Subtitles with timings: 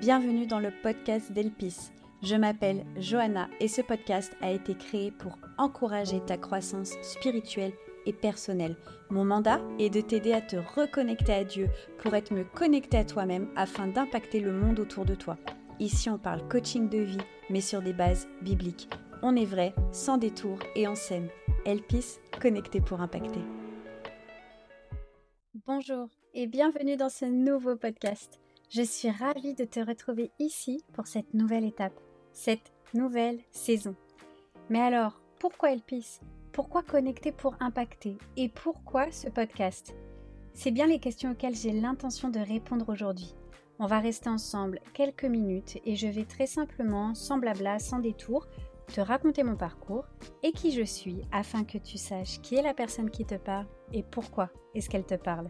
[0.00, 1.90] Bienvenue dans le podcast d'Elpis.
[2.22, 7.72] Je m'appelle Johanna et ce podcast a été créé pour encourager ta croissance spirituelle
[8.06, 8.76] et personnelle.
[9.10, 13.04] Mon mandat est de t'aider à te reconnecter à Dieu pour être mieux connecté à
[13.04, 15.36] toi-même afin d'impacter le monde autour de toi.
[15.80, 17.18] Ici, on parle coaching de vie,
[17.50, 18.88] mais sur des bases bibliques.
[19.22, 21.28] On est vrai, sans détour et en scène.
[21.66, 23.40] Elpis, connecté pour impacter.
[25.66, 28.38] Bonjour et bienvenue dans ce nouveau podcast.
[28.70, 31.98] Je suis ravie de te retrouver ici pour cette nouvelle étape,
[32.32, 33.96] cette nouvelle saison.
[34.68, 36.20] Mais alors, pourquoi Elpis?
[36.52, 38.18] Pourquoi connecter pour impacter?
[38.36, 39.94] Et pourquoi ce podcast?
[40.52, 43.34] C'est bien les questions auxquelles j'ai l'intention de répondre aujourd'hui.
[43.78, 48.46] On va rester ensemble quelques minutes et je vais très simplement, sans blabla, sans détour,
[48.92, 50.04] te raconter mon parcours
[50.42, 53.66] et qui je suis afin que tu saches qui est la personne qui te parle
[53.94, 55.48] et pourquoi est-ce qu'elle te parle.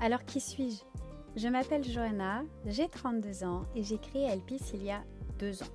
[0.00, 0.84] Alors qui suis-je?
[1.36, 5.02] Je m'appelle Johanna, j'ai 32 ans et j'ai créé Elpis il y a
[5.38, 5.66] deux ans.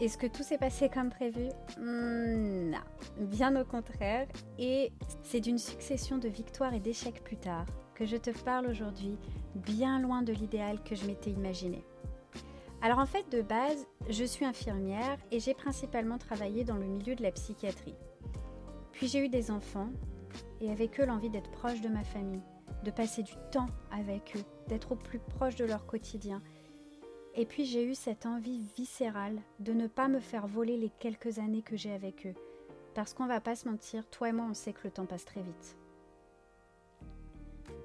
[0.00, 1.48] Est-ce que tout s'est passé comme prévu?
[1.76, 2.78] Hmm, Non,
[3.18, 4.28] bien au contraire.
[4.58, 4.92] Et
[5.24, 7.66] c'est d'une succession de victoires et d'échecs plus tard
[7.96, 9.18] que je te parle aujourd'hui,
[9.56, 11.84] bien loin de l'idéal que je m'étais imaginé.
[12.80, 17.16] Alors en fait, de base, je suis infirmière et j'ai principalement travaillé dans le milieu
[17.16, 17.96] de la psychiatrie.
[18.92, 19.90] Puis j'ai eu des enfants
[20.60, 22.42] et avec eux l'envie d'être proche de ma famille,
[22.84, 26.42] de passer du temps avec eux, d'être au plus proche de leur quotidien.
[27.34, 31.38] Et puis j'ai eu cette envie viscérale de ne pas me faire voler les quelques
[31.38, 32.34] années que j'ai avec eux.
[32.94, 35.24] Parce qu'on va pas se mentir, toi et moi on sait que le temps passe
[35.24, 35.76] très vite.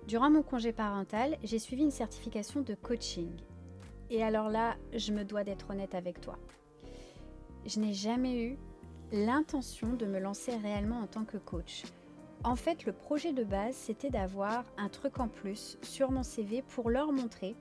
[0.08, 3.32] Durant mon congé parental, j'ai suivi une certification de coaching.
[4.10, 6.38] Et alors là, je me dois d'être honnête avec toi.
[7.66, 8.58] Je n'ai jamais eu
[9.12, 11.84] l'intention de me lancer réellement en tant que coach.
[12.44, 16.62] En fait, le projet de base, c'était d'avoir un truc en plus sur mon CV
[16.62, 17.56] pour leur montrer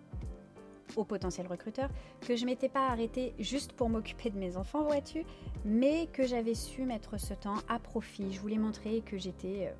[0.96, 1.88] aux potentiels recruteurs
[2.20, 5.24] que je m'étais pas arrêtée juste pour m'occuper de mes enfants, vois-tu,
[5.64, 8.32] mais que j'avais su mettre ce temps à profit.
[8.32, 9.74] Je voulais montrer que j'étais euh,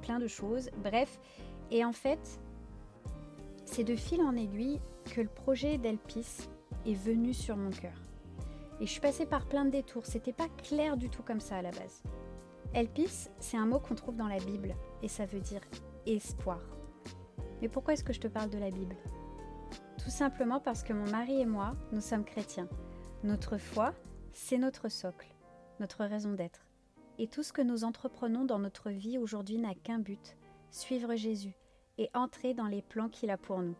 [0.00, 0.70] plein de choses.
[0.82, 1.20] Bref,
[1.70, 2.40] et en fait,
[3.66, 4.80] c'est de fil en aiguille
[5.14, 6.48] que le projet d'Elpis
[6.86, 7.92] est venu sur mon cœur.
[8.80, 10.06] Et je suis passée par plein de détours.
[10.06, 12.02] C'était pas clair du tout comme ça à la base.
[12.74, 15.60] Elpis, c'est un mot qu'on trouve dans la Bible et ça veut dire
[16.06, 16.60] espoir.
[17.60, 18.96] Mais pourquoi est-ce que je te parle de la Bible?
[20.02, 22.68] Tout simplement parce que mon mari et moi, nous sommes chrétiens.
[23.24, 23.92] Notre foi,
[24.32, 25.34] c'est notre socle,
[25.80, 26.66] notre raison d'être.
[27.18, 30.38] Et tout ce que nous entreprenons dans notre vie aujourd'hui n'a qu'un but,
[30.70, 31.54] suivre Jésus
[31.98, 33.76] et entrer dans les plans qu'il a pour nous.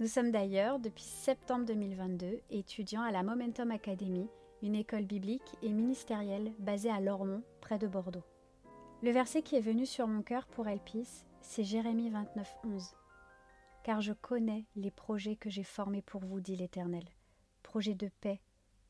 [0.00, 4.28] Nous sommes d'ailleurs, depuis septembre 2022, étudiants à la Momentum Academy
[4.62, 8.24] une école biblique et ministérielle basée à Lormont, près de Bordeaux.
[9.02, 12.94] Le verset qui est venu sur mon cœur pour Elpis, c'est Jérémie 29, 11.
[13.84, 17.04] Car je connais les projets que j'ai formés pour vous, dit l'Éternel,
[17.62, 18.40] projets de paix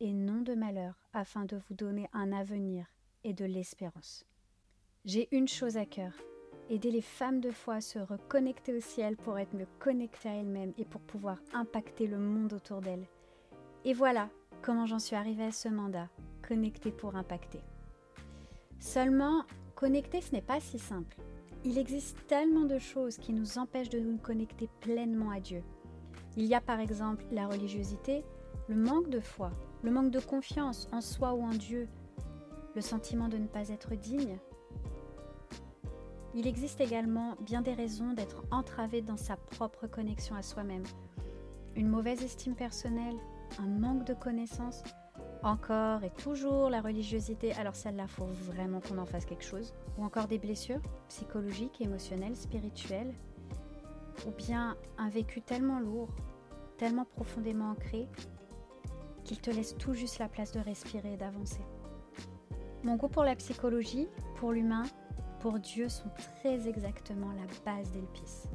[0.00, 2.86] et non de malheur, afin de vous donner un avenir
[3.24, 4.24] et de l'espérance.
[5.04, 6.12] J'ai une chose à cœur,
[6.70, 10.34] aider les femmes de foi à se reconnecter au ciel pour être mieux connectées à
[10.34, 13.06] elles-mêmes et pour pouvoir impacter le monde autour d'elles.
[13.84, 14.30] Et voilà,
[14.62, 16.08] comment j'en suis arrivée à ce mandat,
[16.46, 17.60] connecter pour impacter.
[18.80, 19.42] Seulement,
[19.74, 21.16] connecter, ce n'est pas si simple.
[21.64, 25.62] Il existe tellement de choses qui nous empêchent de nous connecter pleinement à Dieu.
[26.36, 28.24] Il y a par exemple la religiosité,
[28.68, 29.50] le manque de foi,
[29.82, 31.88] le manque de confiance en soi ou en Dieu,
[32.74, 34.38] le sentiment de ne pas être digne.
[36.34, 40.84] Il existe également bien des raisons d'être entravé dans sa propre connexion à soi-même.
[41.74, 43.16] Une mauvaise estime personnelle,
[43.58, 44.82] un manque de connaissances,
[45.42, 50.04] encore et toujours la religiosité, alors celle-là, faut vraiment qu'on en fasse quelque chose, ou
[50.04, 53.14] encore des blessures psychologiques, émotionnelles, spirituelles,
[54.26, 56.08] ou bien un vécu tellement lourd,
[56.76, 58.08] tellement profondément ancré,
[59.24, 61.60] qu'il te laisse tout juste la place de respirer et d'avancer.
[62.82, 64.84] Mon goût pour la psychologie, pour l'humain,
[65.40, 68.48] pour Dieu sont très exactement la base d'Elpis.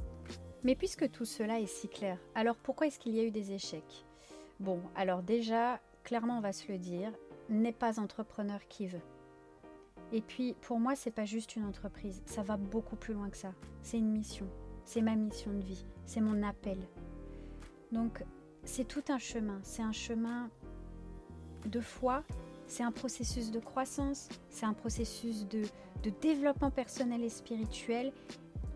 [0.63, 3.51] Mais puisque tout cela est si clair, alors pourquoi est-ce qu'il y a eu des
[3.51, 4.05] échecs?
[4.63, 7.11] Bon, alors déjà, clairement on va se le dire,
[7.49, 9.01] n'est pas entrepreneur qui veut.
[10.13, 13.35] Et puis pour moi, c'est pas juste une entreprise, ça va beaucoup plus loin que
[13.35, 13.51] ça.
[13.81, 14.47] C'est une mission,
[14.85, 16.77] c'est ma mission de vie, c'est mon appel.
[17.91, 18.23] Donc
[18.63, 20.49] c'est tout un chemin, c'est un chemin
[21.65, 22.23] de foi,
[22.65, 25.63] c'est un processus de croissance, c'est un processus de,
[26.03, 28.13] de développement personnel et spirituel.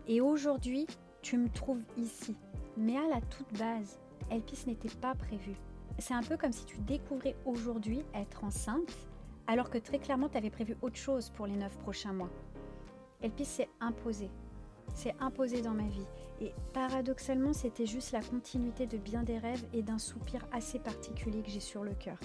[0.06, 0.86] Et aujourd'hui,
[1.22, 2.36] tu me trouves ici.
[2.76, 3.98] Mais à la toute base,
[4.30, 5.56] Elpis n'était pas prévu
[5.98, 8.96] c'est un peu comme si tu découvrais aujourd'hui être enceinte,
[9.46, 12.30] alors que très clairement tu avais prévu autre chose pour les neuf prochains mois.
[13.22, 14.30] Elpis s'est imposé.
[14.94, 16.06] s'est imposé dans ma vie.
[16.40, 21.42] Et paradoxalement, c'était juste la continuité de bien des rêves et d'un soupir assez particulier
[21.42, 22.18] que j'ai sur le cœur.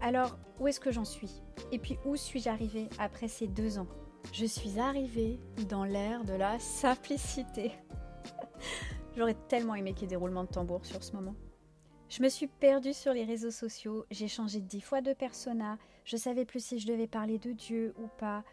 [0.00, 1.42] Alors, où est-ce que j'en suis?
[1.72, 3.88] Et puis, où suis-je arrivée après ces deux ans?
[4.32, 7.72] Je suis arrivée dans l'ère de la simplicité.
[9.16, 11.36] J'aurais tellement aimé qu'il y ait des roulements de tambour sur ce moment.
[12.08, 16.16] Je me suis perdue sur les réseaux sociaux, j'ai changé dix fois de persona, je
[16.16, 18.44] savais plus si je devais parler de Dieu ou pas.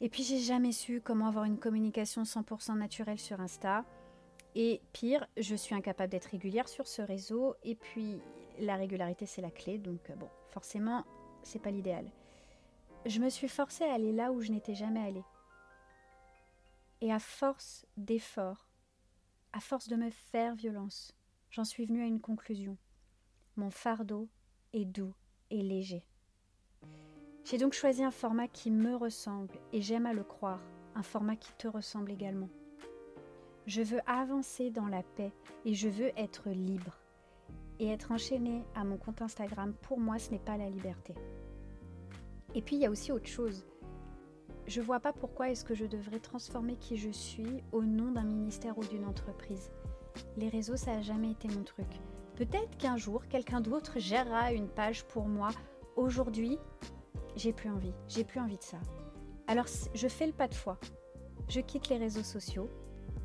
[0.00, 3.84] Et puis j'ai jamais su comment avoir une communication 100% naturelle sur Insta.
[4.54, 7.56] Et pire, je suis incapable d'être régulière sur ce réseau.
[7.62, 8.20] Et puis
[8.60, 11.04] la régularité c'est la clé, donc bon, forcément
[11.42, 12.10] c'est pas l'idéal.
[13.06, 15.24] Je me suis forcée à aller là où je n'étais jamais allée.
[17.00, 18.71] Et à force d'efforts,
[19.52, 21.14] à force de me faire violence,
[21.50, 22.76] j'en suis venue à une conclusion.
[23.56, 24.28] Mon fardeau
[24.72, 25.14] est doux
[25.50, 26.04] et léger.
[27.44, 30.62] J'ai donc choisi un format qui me ressemble et j'aime à le croire,
[30.94, 32.48] un format qui te ressemble également.
[33.66, 35.32] Je veux avancer dans la paix
[35.64, 36.98] et je veux être libre.
[37.78, 41.14] Et être enchaîné à mon compte Instagram, pour moi, ce n'est pas la liberté.
[42.54, 43.66] Et puis, il y a aussi autre chose.
[44.66, 48.22] Je vois pas pourquoi est-ce que je devrais transformer qui je suis au nom d'un
[48.22, 49.70] ministère ou d'une entreprise.
[50.36, 51.88] Les réseaux, ça n'a jamais été mon truc.
[52.36, 55.48] Peut-être qu'un jour, quelqu'un d'autre gérera une page pour moi.
[55.96, 56.58] Aujourd'hui,
[57.36, 57.92] j'ai plus envie.
[58.08, 58.78] J'ai plus envie de ça.
[59.48, 60.78] Alors, je fais le pas de foi.
[61.48, 62.70] Je quitte les réseaux sociaux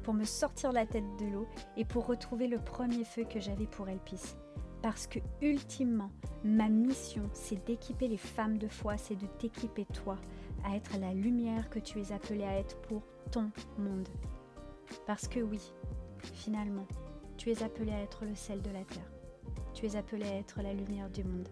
[0.03, 1.47] pour me sortir la tête de l'eau
[1.77, 4.35] et pour retrouver le premier feu que j'avais pour Elpis.
[4.81, 6.11] Parce que, ultimement,
[6.43, 10.17] ma mission, c'est d'équiper les femmes de foi, c'est de t'équiper toi
[10.63, 14.07] à être la lumière que tu es appelée à être pour ton monde.
[15.05, 15.71] Parce que oui,
[16.33, 16.87] Finalement,
[17.37, 19.11] tu es appelé à être le sel de la terre.
[19.73, 21.47] Tu es appelé à être la lumière du monde.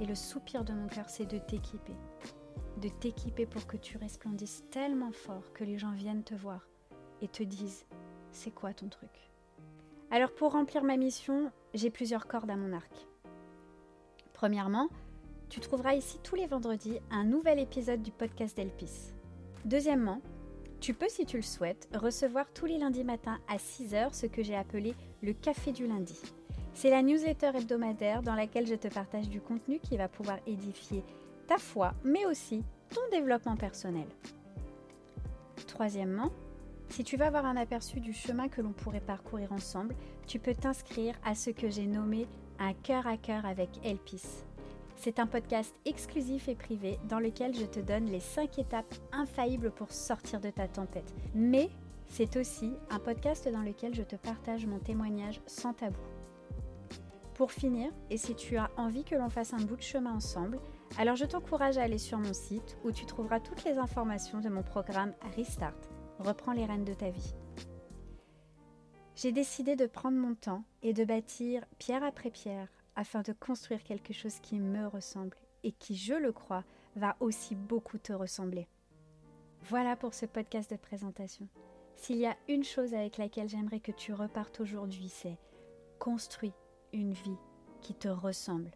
[0.00, 1.94] Et le soupir de mon cœur, c'est de t'équiper.
[2.80, 6.68] De t'équiper pour que tu resplendisses tellement fort que les gens viennent te voir
[7.20, 7.86] et te disent
[8.32, 9.30] c'est quoi ton truc?
[10.10, 13.06] Alors pour remplir ma mission, j'ai plusieurs cordes à mon arc.
[14.32, 14.88] Premièrement,
[15.54, 19.12] tu trouveras ici tous les vendredis un nouvel épisode du podcast d'Elpis.
[19.64, 20.20] Deuxièmement,
[20.80, 24.42] tu peux, si tu le souhaites, recevoir tous les lundis matins à 6h ce que
[24.42, 26.18] j'ai appelé le café du lundi.
[26.74, 31.04] C'est la newsletter hebdomadaire dans laquelle je te partage du contenu qui va pouvoir édifier
[31.46, 34.08] ta foi, mais aussi ton développement personnel.
[35.68, 36.32] Troisièmement,
[36.88, 39.94] si tu veux avoir un aperçu du chemin que l'on pourrait parcourir ensemble,
[40.26, 42.26] tu peux t'inscrire à ce que j'ai nommé
[42.58, 44.44] un cœur à cœur avec Elpis.
[44.96, 49.70] C'est un podcast exclusif et privé dans lequel je te donne les 5 étapes infaillibles
[49.70, 51.12] pour sortir de ta tempête.
[51.34, 51.68] Mais
[52.08, 56.00] c'est aussi un podcast dans lequel je te partage mon témoignage sans tabou.
[57.34, 60.60] Pour finir, et si tu as envie que l'on fasse un bout de chemin ensemble,
[60.96, 64.48] alors je t'encourage à aller sur mon site où tu trouveras toutes les informations de
[64.48, 65.74] mon programme Restart.
[66.20, 67.34] Reprends les rênes de ta vie.
[69.16, 73.82] J'ai décidé de prendre mon temps et de bâtir pierre après pierre afin de construire
[73.82, 76.64] quelque chose qui me ressemble et qui, je le crois,
[76.96, 78.68] va aussi beaucoup te ressembler.
[79.62, 81.48] Voilà pour ce podcast de présentation.
[81.96, 85.38] S'il y a une chose avec laquelle j'aimerais que tu repartes aujourd'hui, c'est
[85.98, 86.52] construis
[86.92, 87.38] une vie
[87.80, 88.72] qui te ressemble.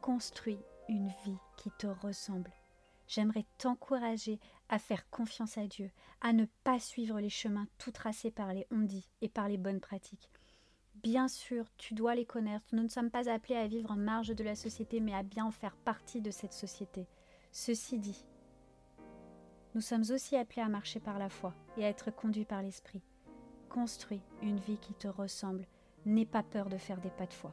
[0.00, 2.52] Construis une vie qui te ressemble.
[3.06, 5.90] J'aimerais t'encourager à faire confiance à Dieu,
[6.20, 8.86] à ne pas suivre les chemins tout tracés par les on
[9.20, 10.30] et par les bonnes pratiques,
[11.04, 12.64] Bien sûr, tu dois les connaître.
[12.72, 15.44] Nous ne sommes pas appelés à vivre en marge de la société, mais à bien
[15.44, 17.06] en faire partie de cette société.
[17.52, 18.24] Ceci dit,
[19.74, 23.02] nous sommes aussi appelés à marcher par la foi et à être conduits par l'Esprit.
[23.68, 25.66] Construis une vie qui te ressemble.
[26.06, 27.52] N'aie pas peur de faire des pas de foi.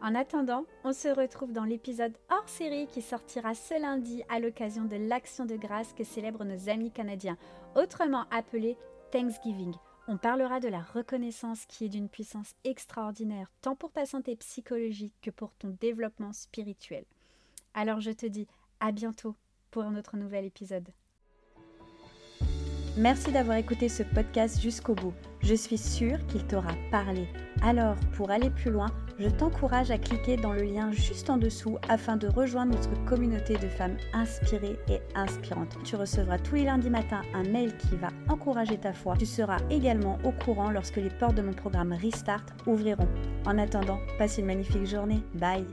[0.00, 4.86] En attendant, on se retrouve dans l'épisode hors série qui sortira ce lundi à l'occasion
[4.86, 7.36] de l'Action de grâce que célèbrent nos amis canadiens,
[7.76, 8.78] autrement appelé
[9.12, 9.74] Thanksgiving.
[10.12, 15.14] On parlera de la reconnaissance qui est d'une puissance extraordinaire, tant pour ta santé psychologique
[15.22, 17.04] que pour ton développement spirituel.
[17.74, 18.48] Alors je te dis
[18.80, 19.36] à bientôt
[19.70, 20.88] pour un autre nouvel épisode.
[22.96, 25.14] Merci d'avoir écouté ce podcast jusqu'au bout.
[25.42, 27.26] Je suis sûre qu'il t'aura parlé.
[27.62, 31.78] Alors, pour aller plus loin, je t'encourage à cliquer dans le lien juste en dessous
[31.88, 35.76] afin de rejoindre notre communauté de femmes inspirées et inspirantes.
[35.84, 39.16] Tu recevras tous les lundis matins un mail qui va encourager ta foi.
[39.16, 43.08] Tu seras également au courant lorsque les portes de mon programme Restart ouvriront.
[43.46, 45.22] En attendant, passe une magnifique journée.
[45.34, 45.66] Bye